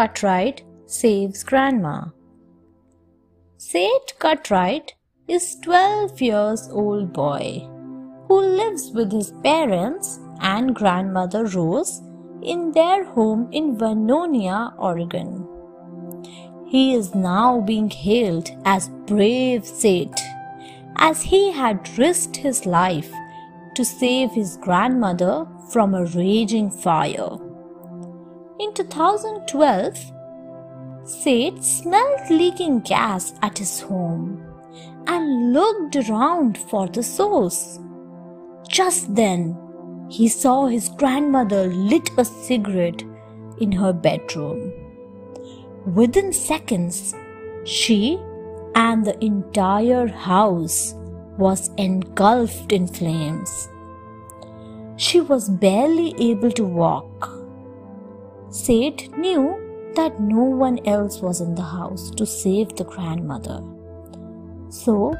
Cutright 0.00 0.62
saves 0.86 1.44
grandma. 1.44 2.04
Seth 3.58 4.18
Cutright 4.18 4.92
is 5.28 5.56
12 5.62 6.22
years 6.22 6.70
old 6.72 7.12
boy 7.12 7.68
who 8.26 8.40
lives 8.40 8.92
with 8.92 9.12
his 9.12 9.30
parents 9.42 10.18
and 10.40 10.74
grandmother 10.74 11.44
Rose 11.44 12.00
in 12.40 12.72
their 12.72 13.04
home 13.04 13.50
in 13.52 13.76
Vernonia, 13.76 14.72
Oregon. 14.78 15.46
He 16.66 16.94
is 16.94 17.14
now 17.14 17.60
being 17.60 17.90
hailed 17.90 18.48
as 18.64 18.88
brave 19.06 19.66
Seth 19.66 20.18
as 20.96 21.20
he 21.20 21.52
had 21.52 21.90
risked 21.98 22.38
his 22.38 22.64
life 22.64 23.12
to 23.74 23.84
save 23.84 24.30
his 24.30 24.56
grandmother 24.56 25.46
from 25.70 25.94
a 25.94 26.06
raging 26.06 26.70
fire. 26.70 27.49
In 28.60 28.74
2012, 28.74 30.12
Seth 31.04 31.64
smelled 31.64 32.28
leaking 32.28 32.80
gas 32.80 33.32
at 33.40 33.56
his 33.56 33.80
home 33.80 34.44
and 35.06 35.54
looked 35.54 35.96
around 35.96 36.58
for 36.58 36.86
the 36.86 37.02
source. 37.02 37.78
Just 38.68 39.14
then, 39.14 39.56
he 40.10 40.28
saw 40.28 40.66
his 40.66 40.90
grandmother 40.90 41.68
lit 41.68 42.10
a 42.18 42.24
cigarette 42.26 43.02
in 43.62 43.72
her 43.72 43.94
bedroom. 43.94 44.74
Within 45.94 46.30
seconds, 46.30 47.14
she 47.64 48.20
and 48.74 49.06
the 49.06 49.18
entire 49.24 50.06
house 50.06 50.92
was 51.38 51.70
engulfed 51.78 52.72
in 52.72 52.86
flames. 52.86 53.70
She 54.96 55.22
was 55.22 55.48
barely 55.48 56.14
able 56.18 56.50
to 56.52 56.64
walk. 56.66 57.39
Seth 58.50 59.16
knew 59.16 59.92
that 59.94 60.20
no 60.20 60.42
one 60.42 60.80
else 60.84 61.20
was 61.20 61.40
in 61.40 61.54
the 61.54 61.62
house 61.62 62.10
to 62.10 62.26
save 62.26 62.74
the 62.74 62.84
grandmother. 62.84 63.62
So 64.70 65.14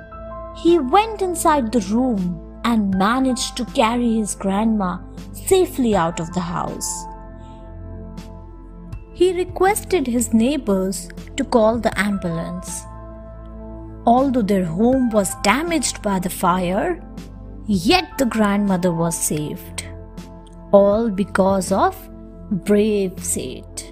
he 0.57 0.81
went 0.81 1.23
inside 1.23 1.71
the 1.71 1.87
room 1.93 2.61
and 2.65 2.93
managed 2.99 3.57
to 3.57 3.65
carry 3.67 4.17
his 4.17 4.35
grandma 4.35 4.99
safely 5.33 5.95
out 5.95 6.19
of 6.19 6.33
the 6.33 6.41
house. 6.41 7.07
He 9.15 9.33
requested 9.33 10.09
his 10.09 10.35
neighbors 10.35 11.09
to 11.37 11.45
call 11.45 11.79
the 11.79 11.97
ambulance. 11.97 12.83
Although 14.07 14.43
their 14.43 14.65
home 14.65 15.09
was 15.11 15.37
damaged 15.43 16.03
by 16.03 16.19
the 16.19 16.31
fire, 16.31 17.01
yet 17.67 18.19
the 18.19 18.27
grandmother 18.27 18.93
was 18.93 19.17
saved. 19.17 19.85
All 20.73 21.11
because 21.11 21.71
of 21.71 22.10
brave 22.51 23.25
Seth. 23.25 23.91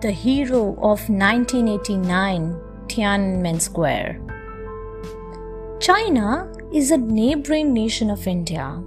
The 0.00 0.12
hero 0.12 0.72
of 0.82 1.08
1989 1.08 2.60
Tiananmen 2.86 3.60
Square. 3.60 4.20
China 5.80 6.52
is 6.72 6.90
a 6.90 6.98
neighboring 6.98 7.72
nation 7.72 8.10
of 8.10 8.26
India. 8.26 8.82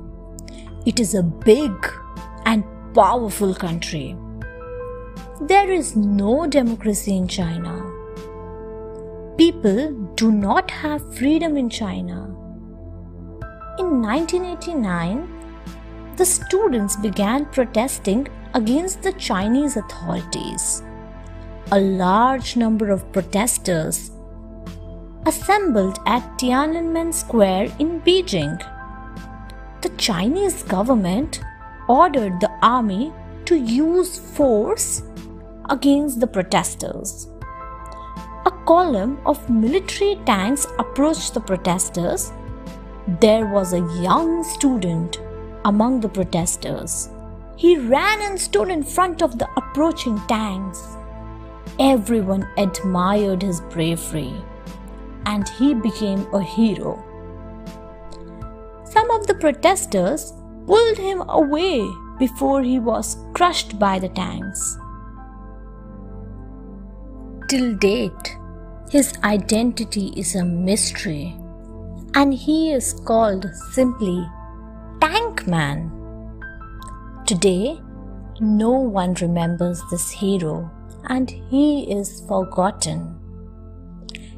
It 0.85 0.99
is 0.99 1.13
a 1.15 1.23
big 1.23 1.73
and 2.45 2.63
powerful 2.93 3.53
country. 3.53 4.15
There 5.41 5.71
is 5.71 5.95
no 5.95 6.47
democracy 6.47 7.15
in 7.15 7.27
China 7.27 7.89
people 9.39 9.91
do 10.15 10.33
not 10.33 10.69
have 10.69 11.15
freedom 11.15 11.55
in 11.55 11.69
China. 11.69 12.17
In 13.77 14.01
1989, 14.01 15.38
the 16.19 16.25
students 16.25 16.97
began 16.97 17.45
protesting 17.45 18.27
against 18.53 19.01
the 19.01 19.13
Chinese 19.13 19.77
authorities. 19.77 20.83
A 21.71 21.79
large 21.79 22.57
number 22.57 22.89
of 22.89 23.09
protesters 23.13 24.11
assembled 25.25 25.99
at 26.05 26.23
Tiananmen 26.37 27.13
Square 27.13 27.71
in 27.79 28.01
Beijing. 28.01 28.57
The 29.81 29.93
Chinese 30.07 30.61
government 30.63 31.39
ordered 31.87 32.41
the 32.41 32.51
army 32.61 33.13
to 33.45 33.55
use 33.55 34.19
force 34.19 35.03
against 35.69 36.19
the 36.19 36.27
protesters 36.27 37.29
a 38.45 38.51
column 38.65 39.17
of 39.25 39.49
military 39.49 40.15
tanks 40.25 40.65
approached 40.79 41.33
the 41.33 41.41
protesters. 41.41 42.31
There 43.21 43.45
was 43.45 43.73
a 43.73 43.87
young 44.01 44.43
student 44.43 45.19
among 45.65 45.99
the 45.99 46.09
protesters. 46.09 47.09
He 47.55 47.77
ran 47.77 48.21
and 48.21 48.39
stood 48.39 48.69
in 48.69 48.83
front 48.83 49.21
of 49.21 49.37
the 49.37 49.49
approaching 49.57 50.19
tanks. 50.27 50.97
Everyone 51.79 52.47
admired 52.57 53.41
his 53.41 53.61
bravery 53.61 54.33
and 55.25 55.47
he 55.49 55.73
became 55.73 56.25
a 56.33 56.41
hero. 56.41 57.03
Some 58.83 59.11
of 59.11 59.27
the 59.27 59.35
protesters 59.35 60.33
pulled 60.65 60.97
him 60.97 61.23
away 61.29 61.87
before 62.17 62.61
he 62.63 62.79
was 62.79 63.17
crushed 63.33 63.77
by 63.79 63.99
the 63.99 64.09
tanks. 64.09 64.77
Till 67.47 67.75
date, 67.75 68.37
his 68.91 69.13
identity 69.23 70.13
is 70.15 70.35
a 70.35 70.43
mystery, 70.43 71.37
and 72.13 72.33
he 72.33 72.71
is 72.71 72.93
called 73.05 73.45
simply 73.71 74.27
Man. 75.49 75.91
Today, 77.25 77.81
no 78.39 78.71
one 78.71 79.13
remembers 79.15 79.81
this 79.91 80.09
hero, 80.09 80.69
and 81.07 81.29
he 81.49 81.91
is 81.91 82.21
forgotten. 82.27 83.15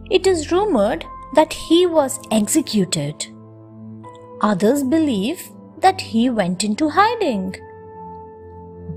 It 0.10 0.28
is 0.28 0.52
rumored 0.52 1.06
that 1.36 1.54
he 1.54 1.86
was 1.86 2.20
executed. 2.32 3.28
Others 4.42 4.84
believe 4.84 5.42
that 5.80 6.02
he 6.02 6.30
went 6.30 6.64
into 6.64 6.90
hiding. 6.90 7.56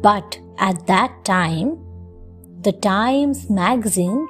But 0.02 0.38
at 0.58 0.86
that 0.86 1.24
time, 1.24 1.78
the 2.62 2.72
Times 2.72 3.50
magazine 3.50 4.28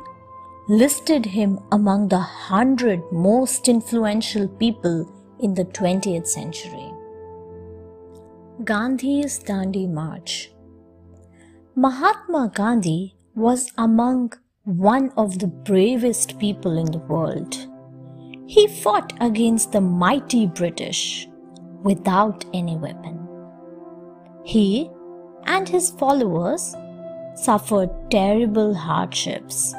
listed 0.69 1.27
him 1.27 1.61
among 1.73 2.09
the 2.09 2.17
100 2.17 3.13
most 3.13 3.69
influential 3.69 4.49
people 4.49 5.11
in 5.41 5.55
the 5.55 5.65
20th 5.65 6.27
century. 6.27 6.94
Gandhi's 8.63 9.41
Dandi 9.41 9.91
March 9.91 10.53
Mahatma 11.75 12.53
Gandhi 12.55 13.17
was 13.35 13.73
among 13.77 14.33
one 14.63 15.11
of 15.17 15.41
the 15.41 15.49
bravest 15.49 16.39
people 16.39 16.79
in 16.79 16.87
the 16.93 16.99
world. 16.99 17.67
He 18.47 18.69
fought 18.69 19.13
against 19.21 19.73
the 19.73 19.81
mighty 19.81 20.47
British 20.47 21.27
without 21.83 22.45
any 22.55 22.77
weapon. 22.77 23.27
He 24.45 24.89
and 25.47 25.69
his 25.69 25.91
followers 25.91 26.77
suffered 27.35 27.91
terrible 28.09 28.73
hardships 28.73 29.75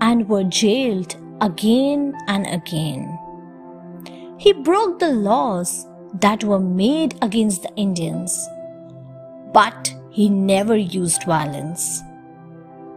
and 0.00 0.28
were 0.28 0.42
jailed 0.42 1.14
again 1.40 2.12
and 2.26 2.44
again. 2.48 3.16
He 4.36 4.52
broke 4.52 4.98
the 4.98 5.12
laws 5.12 5.86
that 6.20 6.44
were 6.44 6.60
made 6.60 7.16
against 7.22 7.62
the 7.62 7.74
Indians, 7.74 8.48
but 9.52 9.94
he 10.10 10.28
never 10.28 10.76
used 10.76 11.24
violence. 11.24 12.02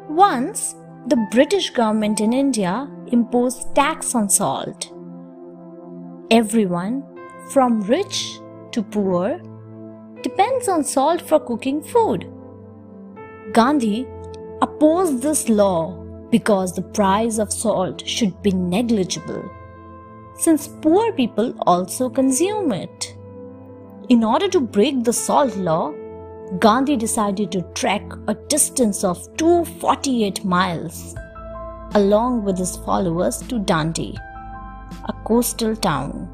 Once, 0.07 0.75
the 1.07 1.27
British 1.31 1.69
government 1.72 2.22
in 2.22 2.33
India 2.33 2.89
imposed 3.07 3.73
tax 3.75 4.13
on 4.13 4.30
salt. 4.30 4.91
Everyone, 6.30 7.03
from 7.51 7.81
rich 7.81 8.39
to 8.71 8.83
poor, 8.83 9.41
depends 10.21 10.68
on 10.68 10.83
salt 10.83 11.21
for 11.21 11.39
cooking 11.39 11.81
food. 11.81 12.31
Gandhi 13.53 14.06
opposed 14.62 15.21
this 15.21 15.50
law 15.50 16.03
because 16.30 16.75
the 16.75 16.81
price 16.81 17.38
of 17.38 17.53
salt 17.53 18.06
should 18.06 18.41
be 18.41 18.51
negligible, 18.51 19.50
since 20.38 20.68
poor 20.68 21.12
people 21.13 21.53
also 21.65 22.09
consume 22.09 22.71
it. 22.74 23.16
In 24.09 24.24
order 24.24 24.48
to 24.50 24.59
break 24.62 25.04
the 25.04 25.13
salt 25.13 25.56
law, 25.57 25.94
Gandhi 26.59 26.95
decided 26.95 27.51
to 27.51 27.62
trek 27.74 28.04
a 28.27 28.36
distance 28.36 29.04
of 29.04 29.18
248 29.38 30.45
miles 30.45 31.15
along 31.94 32.44
with 32.44 32.57
his 32.57 32.77
followers 32.77 33.39
to 33.50 33.59
Dandi, 33.59 34.15
a 35.06 35.13
coastal 35.25 35.75
town. 35.75 36.30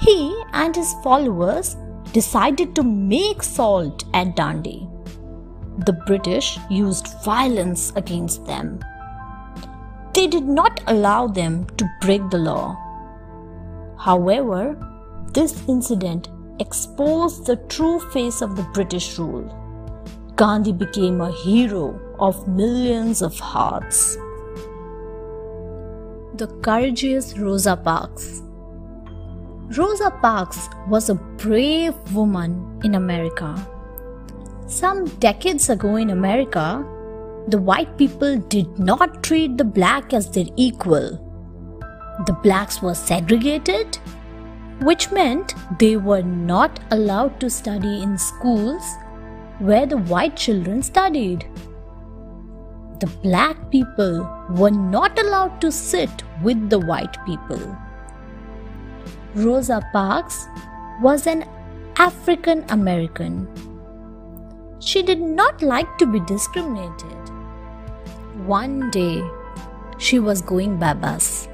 He 0.00 0.34
and 0.52 0.74
his 0.74 0.94
followers 1.02 1.76
decided 2.12 2.74
to 2.76 2.82
make 2.82 3.42
salt 3.42 4.04
at 4.14 4.34
Dandi 4.34 4.88
the 5.86 5.92
British 6.06 6.58
used 6.70 7.08
violence 7.24 7.92
against 7.96 8.44
them. 8.46 8.78
They 10.14 10.26
did 10.26 10.44
not 10.44 10.82
allow 10.86 11.26
them 11.26 11.66
to 11.76 11.90
break 12.00 12.28
the 12.30 12.38
law. 12.38 12.76
However, 13.98 14.76
this 15.32 15.66
incident 15.66 16.28
exposed 16.58 17.46
the 17.46 17.56
true 17.68 18.00
face 18.10 18.42
of 18.42 18.56
the 18.56 18.62
British 18.74 19.18
rule. 19.18 19.58
Gandhi 20.36 20.72
became 20.72 21.20
a 21.20 21.30
hero 21.30 22.00
of 22.18 22.48
millions 22.48 23.22
of 23.22 23.38
hearts. 23.38 24.16
The 26.34 26.46
courageous 26.62 27.36
Rosa 27.36 27.76
Parks. 27.76 28.42
Rosa 29.76 30.10
Parks 30.22 30.68
was 30.88 31.10
a 31.10 31.14
brave 31.14 31.94
woman 32.12 32.80
in 32.84 32.94
America. 32.94 33.54
Some 34.66 35.04
decades 35.18 35.68
ago 35.68 35.96
in 35.96 36.10
America, 36.10 36.84
the 37.48 37.58
white 37.58 37.98
people 37.98 38.38
did 38.38 38.78
not 38.78 39.22
treat 39.22 39.58
the 39.58 39.64
black 39.64 40.12
as 40.12 40.30
their 40.30 40.46
equal. 40.56 41.18
The 42.26 42.32
blacks 42.42 42.80
were 42.80 42.94
segregated, 42.94 43.98
which 44.82 45.10
meant 45.10 45.54
they 45.78 45.96
were 45.96 46.22
not 46.22 46.80
allowed 46.90 47.38
to 47.40 47.48
study 47.50 48.02
in 48.02 48.18
schools 48.18 48.82
where 49.58 49.86
the 49.86 49.96
white 49.96 50.36
children 50.36 50.82
studied. 50.82 51.46
The 53.00 53.06
black 53.22 53.70
people 53.70 54.28
were 54.50 54.70
not 54.70 55.18
allowed 55.18 55.60
to 55.60 55.72
sit 55.72 56.22
with 56.42 56.70
the 56.70 56.78
white 56.78 57.16
people. 57.26 57.76
Rosa 59.34 59.80
Parks 59.92 60.46
was 61.00 61.26
an 61.26 61.44
African 61.96 62.64
American. 62.68 63.48
She 64.80 65.02
did 65.02 65.20
not 65.20 65.62
like 65.62 65.96
to 65.98 66.06
be 66.06 66.20
discriminated. 66.20 67.16
One 68.46 68.90
day, 68.90 69.22
she 69.98 70.18
was 70.18 70.42
going 70.42 70.78
by 70.78 70.94
bus. 70.94 71.48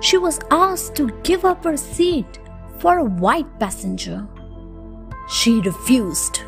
She 0.00 0.18
was 0.18 0.40
asked 0.50 0.94
to 0.96 1.10
give 1.22 1.44
up 1.44 1.64
her 1.64 1.76
seat 1.76 2.38
for 2.78 2.98
a 2.98 3.04
white 3.04 3.58
passenger. 3.58 4.26
She 5.28 5.60
refused. 5.60 6.40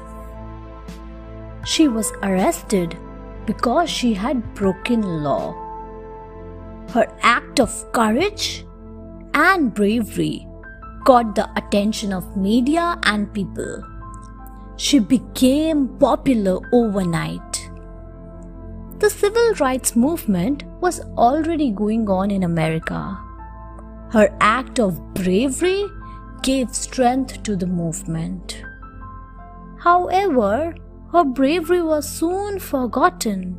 She 1.64 1.88
was 1.88 2.12
arrested 2.22 2.98
because 3.46 3.88
she 3.88 4.14
had 4.14 4.54
broken 4.54 5.02
law. 5.22 5.54
Her 6.90 7.06
act 7.22 7.60
of 7.60 7.92
courage 7.92 8.66
and 9.32 9.72
bravery 9.72 10.46
caught 11.04 11.34
the 11.34 11.48
attention 11.56 12.12
of 12.12 12.36
media 12.36 12.98
and 13.02 13.32
people. 13.32 13.82
She 14.76 14.98
became 14.98 15.88
popular 15.98 16.58
overnight. 16.72 17.63
The 18.98 19.10
civil 19.10 19.52
rights 19.54 19.96
movement 19.96 20.64
was 20.80 21.00
already 21.18 21.70
going 21.70 22.08
on 22.08 22.30
in 22.30 22.44
America. 22.44 23.18
Her 24.12 24.34
act 24.40 24.78
of 24.78 25.14
bravery 25.14 25.84
gave 26.42 26.74
strength 26.74 27.42
to 27.42 27.56
the 27.56 27.66
movement. 27.66 28.62
However, 29.78 30.74
her 31.12 31.24
bravery 31.24 31.82
was 31.82 32.08
soon 32.08 32.58
forgotten 32.58 33.58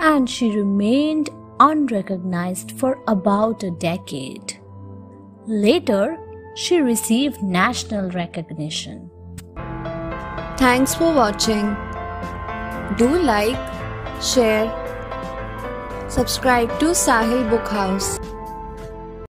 and 0.00 0.28
she 0.28 0.50
remained 0.50 1.30
unrecognized 1.60 2.72
for 2.72 2.98
about 3.08 3.62
a 3.62 3.70
decade. 3.70 4.58
Later, 5.46 6.16
she 6.54 6.80
received 6.80 7.42
national 7.42 8.10
recognition. 8.10 9.10
Thanks 10.56 10.94
for 10.94 11.14
watching. 11.14 11.76
Do 12.96 13.08
like, 13.22 13.77
share, 14.22 14.66
subscribe 16.08 16.68
to 16.80 16.86
Sahil 16.86 17.48
Book 17.48 17.68
House. 17.68 18.17